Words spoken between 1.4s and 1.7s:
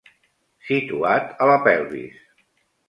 a la